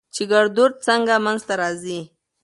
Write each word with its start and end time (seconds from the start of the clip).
چې 0.15 0.23
ګړدود 0.31 0.73
څنګه 0.87 1.13
منځ 1.25 1.41
ته 1.47 1.53
راځي؟ 1.61 1.99